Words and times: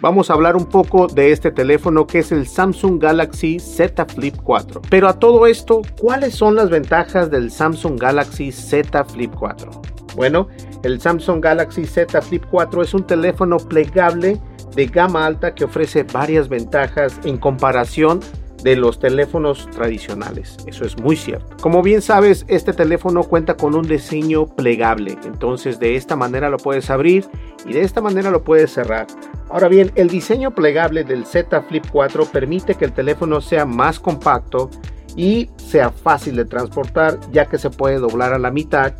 Vamos 0.00 0.30
a 0.30 0.34
hablar 0.34 0.56
un 0.56 0.66
poco 0.66 1.06
de 1.06 1.32
este 1.32 1.50
teléfono 1.50 2.06
que 2.06 2.18
es 2.18 2.32
el 2.32 2.46
Samsung 2.46 2.98
Galaxy 3.00 3.58
Z 3.58 4.04
Flip 4.06 4.36
4. 4.42 4.82
Pero 4.90 5.08
a 5.08 5.18
todo 5.18 5.46
esto, 5.46 5.80
¿cuáles 5.98 6.34
son 6.34 6.54
las 6.54 6.68
ventajas 6.68 7.30
del 7.30 7.50
Samsung 7.50 7.98
Galaxy 7.98 8.52
Z 8.52 9.04
Flip 9.04 9.32
4? 9.34 9.70
Bueno, 10.16 10.48
el 10.82 11.00
Samsung 11.00 11.42
Galaxy 11.42 11.86
Z 11.86 12.20
Flip 12.22 12.44
4 12.50 12.82
es 12.82 12.94
un 12.94 13.06
teléfono 13.06 13.56
plegable 13.56 14.38
de 14.74 14.86
gama 14.86 15.24
alta 15.24 15.54
que 15.54 15.64
ofrece 15.64 16.02
varias 16.02 16.48
ventajas 16.48 17.18
en 17.24 17.38
comparación 17.38 18.20
de 18.62 18.76
los 18.76 18.98
teléfonos 18.98 19.68
tradicionales. 19.70 20.56
Eso 20.66 20.84
es 20.84 20.98
muy 20.98 21.16
cierto. 21.16 21.56
Como 21.60 21.82
bien 21.82 22.02
sabes, 22.02 22.44
este 22.48 22.72
teléfono 22.72 23.24
cuenta 23.24 23.56
con 23.56 23.74
un 23.74 23.86
diseño 23.86 24.46
plegable. 24.46 25.16
Entonces 25.24 25.78
de 25.78 25.96
esta 25.96 26.16
manera 26.16 26.50
lo 26.50 26.58
puedes 26.58 26.90
abrir 26.90 27.26
y 27.66 27.72
de 27.72 27.82
esta 27.82 28.00
manera 28.00 28.30
lo 28.30 28.44
puedes 28.44 28.72
cerrar. 28.72 29.06
Ahora 29.48 29.68
bien, 29.68 29.90
el 29.94 30.08
diseño 30.08 30.54
plegable 30.54 31.04
del 31.04 31.26
Z 31.26 31.62
Flip 31.62 31.84
4 31.90 32.26
permite 32.26 32.74
que 32.74 32.84
el 32.84 32.92
teléfono 32.92 33.40
sea 33.40 33.64
más 33.66 33.98
compacto 33.98 34.70
y 35.16 35.50
sea 35.56 35.90
fácil 35.90 36.36
de 36.36 36.44
transportar 36.44 37.18
ya 37.32 37.46
que 37.46 37.58
se 37.58 37.70
puede 37.70 37.98
doblar 37.98 38.32
a 38.32 38.38
la 38.38 38.50
mitad 38.50 38.94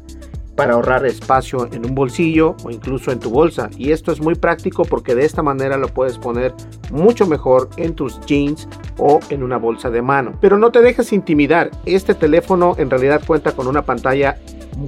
para 0.57 0.75
ahorrar 0.75 1.07
espacio 1.07 1.69
en 1.73 1.87
un 1.87 1.95
bolsillo 1.95 2.57
o 2.65 2.71
incluso 2.71 3.11
en 3.13 3.19
tu 3.19 3.31
bolsa. 3.31 3.71
Y 3.77 3.93
esto 3.93 4.13
es 4.13 4.21
muy 4.21 4.35
práctico 4.35 4.85
porque 4.85 5.15
de 5.15 5.25
esta 5.25 5.43
manera 5.43 5.77
lo 5.77 5.89
puedes 5.89 6.19
poner 6.19 6.53
mucho 6.91 7.27
mejor 7.27 7.71
en 7.77 7.95
tus 7.95 8.21
jeans 8.27 8.69
o 8.99 9.21
en 9.31 9.43
una 9.43 9.57
bolsa 9.57 9.91
de 9.91 10.03
mano. 10.03 10.35
Pero 10.41 10.59
no 10.59 10.71
te 10.71 10.81
dejes 10.81 11.13
intimidar, 11.13 11.71
este 11.87 12.15
teléfono 12.15 12.75
en 12.79 12.91
realidad 12.91 13.23
cuenta 13.27 13.53
con 13.53 13.67
una 13.69 13.83
pantalla 13.83 14.37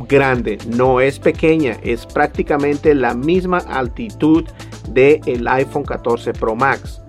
grande, 0.08 0.58
no 0.68 1.00
es 1.00 1.18
pequeña, 1.18 1.76
es 1.82 2.06
prácticamente 2.06 2.94
la 2.94 3.14
misma 3.14 3.58
altitud 3.58 4.44
del 4.90 5.20
el 5.26 5.48
iPhone 5.48 5.84
14 5.84 6.32
Pro 6.32 6.54
Max. 6.54 7.00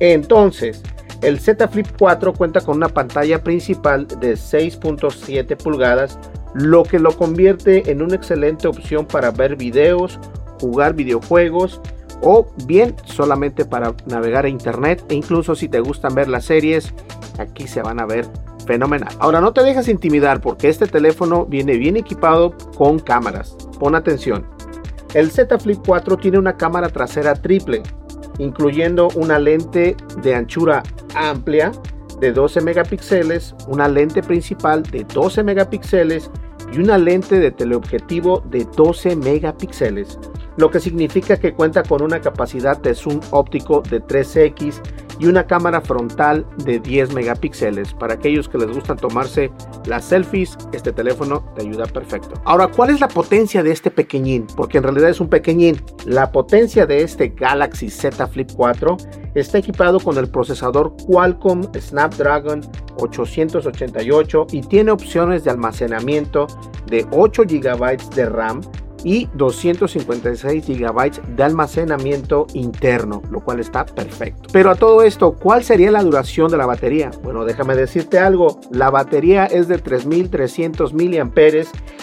Entonces, 0.00 0.82
el 1.22 1.38
Z 1.38 1.68
Flip 1.68 1.86
4 1.98 2.32
cuenta 2.32 2.60
con 2.60 2.76
una 2.76 2.88
pantalla 2.88 3.42
principal 3.42 4.08
de 4.08 4.34
6.7 4.34 5.56
pulgadas 5.56 6.18
lo 6.54 6.82
que 6.82 6.98
lo 6.98 7.16
convierte 7.16 7.90
en 7.90 8.02
una 8.02 8.16
excelente 8.16 8.68
opción 8.68 9.06
para 9.06 9.30
ver 9.30 9.56
videos, 9.56 10.18
jugar 10.60 10.94
videojuegos 10.94 11.80
o 12.22 12.46
bien 12.66 12.94
solamente 13.04 13.64
para 13.64 13.94
navegar 14.06 14.44
a 14.44 14.48
internet 14.48 15.04
e 15.08 15.14
incluso 15.14 15.54
si 15.54 15.68
te 15.68 15.80
gustan 15.80 16.14
ver 16.14 16.28
las 16.28 16.44
series, 16.44 16.94
aquí 17.38 17.66
se 17.66 17.82
van 17.82 18.00
a 18.00 18.06
ver 18.06 18.26
fenomenal. 18.66 19.12
Ahora 19.18 19.40
no 19.40 19.52
te 19.52 19.62
dejes 19.62 19.88
intimidar 19.88 20.40
porque 20.40 20.68
este 20.68 20.86
teléfono 20.86 21.46
viene 21.46 21.76
bien 21.76 21.96
equipado 21.96 22.54
con 22.76 22.98
cámaras. 22.98 23.56
Pon 23.78 23.94
atención. 23.94 24.46
El 25.14 25.30
Z 25.30 25.58
Flip 25.58 25.80
4 25.84 26.16
tiene 26.16 26.38
una 26.38 26.56
cámara 26.56 26.88
trasera 26.88 27.34
triple, 27.34 27.82
incluyendo 28.38 29.08
una 29.16 29.38
lente 29.38 29.96
de 30.22 30.34
anchura 30.34 30.82
amplia 31.14 31.72
de 32.20 32.32
12 32.32 32.60
megapíxeles, 32.60 33.54
una 33.66 33.88
lente 33.88 34.22
principal 34.22 34.84
de 34.84 35.04
12 35.04 35.42
megapíxeles 35.42 36.30
y 36.72 36.78
una 36.78 36.98
lente 36.98 37.38
de 37.38 37.50
teleobjetivo 37.50 38.42
de 38.50 38.64
12 38.64 39.16
megapíxeles, 39.16 40.18
lo 40.62 40.70
que 40.70 40.78
significa 40.78 41.36
que 41.38 41.54
cuenta 41.54 41.82
con 41.82 42.02
una 42.02 42.20
capacidad 42.20 42.80
de 42.80 42.94
zoom 42.94 43.18
óptico 43.32 43.80
de 43.80 44.00
3x 44.00 44.80
y 45.18 45.26
una 45.26 45.44
cámara 45.44 45.80
frontal 45.80 46.46
de 46.64 46.78
10 46.78 47.14
megapíxeles. 47.14 47.92
Para 47.94 48.14
aquellos 48.14 48.48
que 48.48 48.58
les 48.58 48.70
gustan 48.70 48.96
tomarse 48.96 49.50
las 49.86 50.04
selfies, 50.04 50.56
este 50.72 50.92
teléfono 50.92 51.42
te 51.56 51.62
ayuda 51.62 51.86
perfecto. 51.86 52.40
Ahora, 52.44 52.68
¿cuál 52.68 52.90
es 52.90 53.00
la 53.00 53.08
potencia 53.08 53.64
de 53.64 53.72
este 53.72 53.90
pequeñín? 53.90 54.46
Porque 54.54 54.78
en 54.78 54.84
realidad 54.84 55.10
es 55.10 55.18
un 55.18 55.28
pequeñín. 55.28 55.82
La 56.06 56.30
potencia 56.30 56.86
de 56.86 57.02
este 57.02 57.30
Galaxy 57.30 57.90
Z 57.90 58.24
Flip 58.28 58.48
4 58.54 58.96
está 59.34 59.58
equipado 59.58 59.98
con 59.98 60.16
el 60.16 60.28
procesador 60.28 60.94
Qualcomm 61.08 61.62
Snapdragon 61.76 62.60
888 62.98 64.46
y 64.52 64.60
tiene 64.60 64.92
opciones 64.92 65.42
de 65.42 65.50
almacenamiento 65.50 66.46
de 66.86 67.04
8 67.10 67.42
GB 67.48 68.10
de 68.14 68.26
RAM 68.26 68.60
y 69.04 69.28
256 69.34 70.66
GB 70.66 71.36
de 71.36 71.42
almacenamiento 71.42 72.46
interno, 72.54 73.22
lo 73.30 73.40
cual 73.40 73.60
está 73.60 73.84
perfecto. 73.84 74.48
Pero 74.52 74.70
a 74.70 74.74
todo 74.74 75.02
esto, 75.02 75.32
¿cuál 75.32 75.64
sería 75.64 75.90
la 75.90 76.02
duración 76.02 76.50
de 76.50 76.56
la 76.56 76.66
batería? 76.66 77.10
Bueno, 77.22 77.44
déjame 77.44 77.74
decirte 77.74 78.18
algo, 78.18 78.60
la 78.70 78.90
batería 78.90 79.46
es 79.46 79.68
de 79.68 79.78
3300 79.78 80.94
mAh 80.94 81.30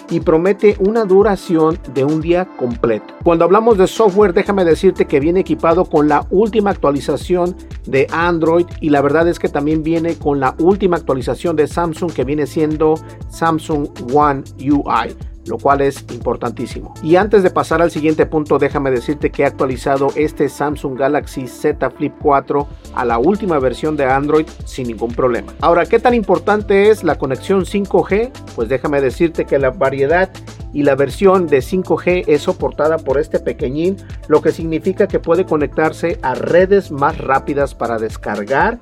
y 0.10 0.20
promete 0.22 0.76
una 0.80 1.06
duración 1.06 1.78
de 1.94 2.04
un 2.04 2.22
día 2.22 2.46
completo. 2.58 3.14
Cuando 3.24 3.46
hablamos 3.46 3.78
de 3.78 3.88
software, 3.88 4.34
déjame 4.34 4.66
decirte 4.66 5.06
que 5.06 5.20
viene 5.20 5.42
equipado 5.42 5.86
con 5.86 6.08
la 6.08 6.26
última 6.32 6.72
actualización 6.72 7.56
de 7.86 8.08
Android 8.12 8.66
y 8.82 8.90
la 8.90 9.02
verdad 9.02 9.28
es 9.28 9.40
que 9.40 9.50
también 9.50 9.84
viene 9.84 10.16
con 10.16 10.40
la 10.40 10.56
última 10.60 10.98
actualización 10.98 11.56
de 11.56 11.68
Samsung 11.68 12.12
que 12.12 12.24
viene 12.24 12.48
siendo 12.48 12.96
Samsung 13.30 13.88
One 14.14 14.44
UI 14.60 15.29
lo 15.46 15.58
cual 15.58 15.82
es 15.82 16.06
importantísimo. 16.14 16.94
Y 17.02 17.16
antes 17.16 17.44
de 17.44 17.50
pasar 17.50 17.82
al 17.82 17.92
siguiente 17.92 18.26
punto, 18.26 18.60
déjame 18.60 18.92
decirte 18.92 19.30
que 19.32 19.44
he 19.44 19.46
actualizado 19.46 20.10
este 20.16 20.50
Samsung 20.50 20.98
Galaxy 20.98 21.48
Z 21.48 21.90
Flip 21.92 22.14
4 22.22 22.68
a 22.96 23.06
la 23.06 23.18
última 23.18 23.60
versión 23.60 23.98
de 23.98 24.06
Android 24.06 24.46
sin 24.66 24.88
ningún 24.88 25.14
problema. 25.14 25.54
Ahora, 25.62 25.86
¿qué 25.86 26.00
tan 26.00 26.14
importante 26.14 26.90
es 26.90 27.04
la 27.04 27.16
conexión 27.16 27.66
5G? 27.66 28.32
Pues 28.56 28.70
déjame 28.70 29.02
decirte 29.02 29.46
que 29.46 29.60
la 29.60 29.72
variedad 29.72 30.30
y 30.74 30.84
la 30.84 30.96
versión 30.96 31.48
de 31.48 31.60
5G 31.60 32.26
es 32.28 32.44
soportada 32.44 32.98
por 32.98 33.18
este 33.18 33.40
pequeñín, 33.40 33.98
lo 34.28 34.42
que 34.42 34.52
significa 34.52 35.08
que 35.08 35.20
puede 35.20 35.46
conectarse 35.46 36.20
a 36.22 36.36
redes 36.36 36.92
más 36.92 37.18
rápidas 37.18 37.74
para 37.74 37.98
descargar 37.98 38.80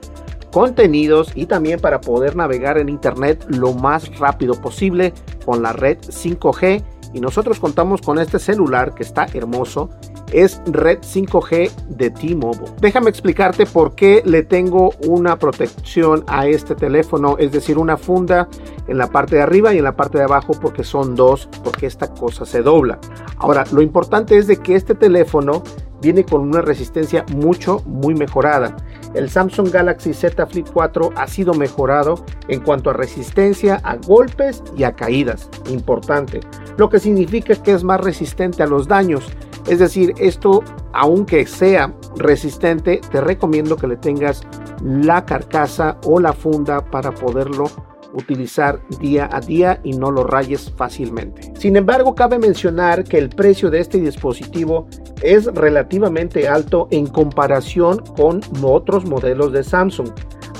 contenidos 0.52 1.32
y 1.36 1.46
también 1.46 1.80
para 1.80 2.02
poder 2.02 2.36
navegar 2.36 2.78
en 2.78 2.90
internet 2.90 3.46
lo 3.50 3.74
más 3.74 4.18
rápido 4.18 4.54
posible 4.60 5.14
con 5.46 5.62
la 5.62 5.74
red 5.74 5.98
5G 6.00 6.84
y 7.14 7.20
nosotros 7.20 7.60
contamos 7.60 8.02
con 8.02 8.20
este 8.20 8.40
celular 8.40 8.94
que 8.94 9.04
está 9.04 9.28
hermoso 9.34 9.90
es 10.32 10.62
red 10.66 11.00
5G 11.00 11.72
de 11.88 12.10
T-Mobile. 12.10 12.74
Déjame 12.82 13.10
explicarte 13.10 13.66
por 13.66 13.96
qué 13.96 14.22
le 14.26 14.44
tengo 14.44 14.92
una 15.08 15.38
protección 15.40 16.24
a 16.28 16.48
este 16.48 16.76
teléfono, 16.76 17.38
es 17.40 17.52
decir, 17.52 17.78
una 17.78 17.98
funda 17.98 18.50
en 18.88 18.98
la 18.98 19.08
parte 19.08 19.38
de 19.38 19.42
arriba 19.42 19.74
y 19.74 19.78
en 19.78 19.84
la 19.84 19.96
parte 19.96 20.18
de 20.18 20.26
abajo 20.26 20.54
porque 20.60 20.84
son 20.84 21.16
dos, 21.16 21.48
porque 21.64 21.86
esta 21.86 22.14
cosa 22.14 22.46
se 22.46 22.62
dobla. 22.62 23.00
Ahora, 23.38 23.64
lo 23.72 23.82
importante 23.82 24.38
es 24.38 24.48
de 24.48 24.58
que 24.58 24.76
este 24.76 24.96
teléfono 24.96 25.64
viene 26.02 26.24
con 26.24 26.42
una 26.42 26.62
resistencia 26.62 27.26
mucho, 27.34 27.82
muy 27.86 28.14
mejorada. 28.14 28.76
El 29.18 29.32
Samsung 29.32 29.72
Galaxy 29.72 30.14
Z 30.14 30.46
Flip 30.46 30.68
4 30.72 31.14
ha 31.16 31.28
sido 31.28 31.56
mejorado 31.56 32.24
en 32.50 32.60
cuanto 32.60 32.92
a 32.92 32.94
resistencia 32.94 33.82
a 33.84 33.96
golpes 33.96 34.64
y 34.78 34.84
a 34.84 34.94
caídas, 34.96 35.50
importante, 35.72 36.42
lo 36.78 36.88
que 36.88 37.00
significa 37.00 37.56
que 37.56 37.72
es 37.72 37.84
más 37.84 38.00
resistente 38.00 38.62
a 38.62 38.68
los 38.68 38.88
daños. 38.88 39.26
Es 39.68 39.80
decir, 39.80 40.14
esto, 40.20 40.64
aunque 40.94 41.48
sea 41.48 41.96
resistente, 42.18 43.02
te 43.12 43.20
recomiendo 43.20 43.76
que 43.76 43.88
le 43.88 43.98
tengas 43.98 44.44
la 44.84 45.26
carcasa 45.26 45.98
o 46.06 46.20
la 46.20 46.34
funda 46.34 46.86
para 46.86 47.12
poderlo 47.12 47.66
utilizar 48.14 48.80
día 49.00 49.30
a 49.32 49.42
día 49.42 49.80
y 49.84 49.94
no 49.94 50.12
lo 50.12 50.26
rayes 50.26 50.72
fácilmente. 50.78 51.54
Sin 51.58 51.76
embargo, 51.76 52.14
cabe 52.14 52.38
mencionar 52.38 53.04
que 53.04 53.18
el 53.18 53.30
precio 53.30 53.72
de 53.72 53.80
este 53.80 54.00
dispositivo 54.00 54.88
es 55.22 55.46
relativamente 55.46 56.48
alto 56.48 56.88
en 56.92 57.08
comparación 57.08 58.04
con 58.16 58.42
otros 58.62 59.06
modelos 59.06 59.52
de 59.52 59.64
Samsung, 59.64 60.10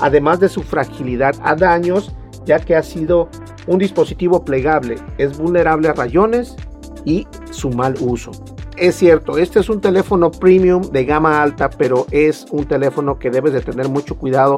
además 0.00 0.40
de 0.40 0.48
su 0.48 0.62
fragilidad 0.62 1.34
a 1.42 1.54
daños, 1.54 2.14
ya 2.44 2.58
que 2.58 2.76
ha 2.76 2.82
sido 2.82 3.28
un 3.66 3.78
dispositivo 3.78 4.44
plegable, 4.44 4.96
es 5.18 5.38
vulnerable 5.38 5.88
a 5.88 5.92
rayones 5.92 6.56
y 7.04 7.26
su 7.50 7.70
mal 7.70 7.94
uso. 8.00 8.32
Es 8.76 8.94
cierto, 8.94 9.38
este 9.38 9.58
es 9.58 9.68
un 9.68 9.80
teléfono 9.80 10.30
premium 10.30 10.82
de 10.82 11.04
gama 11.04 11.42
alta, 11.42 11.68
pero 11.68 12.06
es 12.12 12.46
un 12.52 12.64
teléfono 12.64 13.18
que 13.18 13.30
debes 13.30 13.52
de 13.52 13.60
tener 13.60 13.88
mucho 13.88 14.16
cuidado 14.16 14.56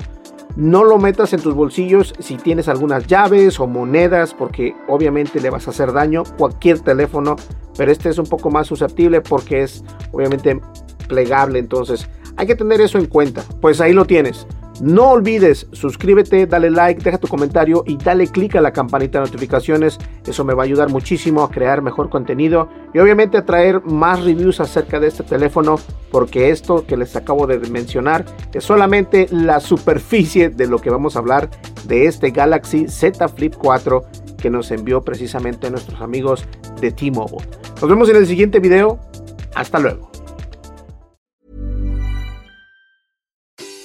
no 0.56 0.84
lo 0.84 0.98
metas 0.98 1.32
en 1.32 1.40
tus 1.40 1.54
bolsillos 1.54 2.14
si 2.18 2.36
tienes 2.36 2.68
algunas 2.68 3.06
llaves 3.06 3.60
o 3.60 3.66
monedas 3.66 4.34
porque 4.34 4.74
obviamente 4.88 5.40
le 5.40 5.50
vas 5.50 5.66
a 5.66 5.70
hacer 5.70 5.92
daño 5.92 6.24
cualquier 6.36 6.80
teléfono, 6.80 7.36
pero 7.76 7.92
este 7.92 8.08
es 8.08 8.18
un 8.18 8.26
poco 8.26 8.50
más 8.50 8.66
susceptible 8.66 9.20
porque 9.20 9.62
es 9.62 9.84
obviamente 10.12 10.60
plegable, 11.08 11.58
entonces 11.58 12.08
hay 12.36 12.46
que 12.46 12.54
tener 12.54 12.80
eso 12.80 12.98
en 12.98 13.06
cuenta. 13.06 13.42
Pues 13.60 13.80
ahí 13.80 13.92
lo 13.92 14.04
tienes. 14.04 14.46
No 14.80 15.10
olvides, 15.10 15.66
suscríbete, 15.72 16.46
dale 16.46 16.70
like, 16.70 17.02
deja 17.02 17.18
tu 17.18 17.28
comentario 17.28 17.84
y 17.86 17.98
dale 17.98 18.26
click 18.28 18.56
a 18.56 18.62
la 18.62 18.72
campanita 18.72 19.18
de 19.18 19.26
notificaciones. 19.26 19.98
Eso 20.26 20.42
me 20.42 20.54
va 20.54 20.62
a 20.62 20.64
ayudar 20.64 20.88
muchísimo 20.88 21.42
a 21.42 21.50
crear 21.50 21.82
mejor 21.82 22.08
contenido 22.08 22.68
y 22.94 22.98
obviamente 22.98 23.36
a 23.36 23.44
traer 23.44 23.82
más 23.82 24.24
reviews 24.24 24.58
acerca 24.58 24.98
de 24.98 25.08
este 25.08 25.22
teléfono 25.22 25.78
porque 26.10 26.50
esto 26.50 26.86
que 26.86 26.96
les 26.96 27.14
acabo 27.14 27.46
de 27.46 27.58
mencionar 27.58 28.24
es 28.54 28.64
solamente 28.64 29.26
la 29.30 29.60
superficie 29.60 30.48
de 30.48 30.66
lo 30.66 30.78
que 30.78 30.88
vamos 30.88 31.14
a 31.14 31.18
hablar 31.18 31.50
de 31.86 32.06
este 32.06 32.30
Galaxy 32.30 32.88
Z 32.88 33.28
Flip 33.28 33.54
4 33.56 34.04
que 34.38 34.48
nos 34.48 34.70
envió 34.70 35.02
precisamente 35.02 35.70
nuestros 35.70 36.00
amigos 36.00 36.46
de 36.80 36.90
T-Mobile. 36.90 37.46
Nos 37.80 37.90
vemos 37.90 38.08
en 38.08 38.16
el 38.16 38.26
siguiente 38.26 38.60
video. 38.60 38.98
Hasta 39.54 39.78
luego. 39.78 40.10